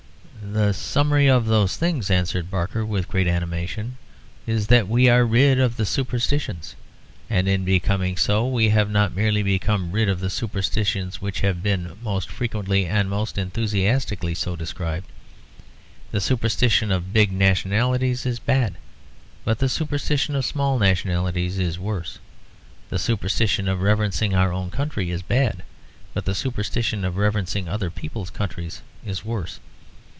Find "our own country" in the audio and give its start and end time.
24.35-25.11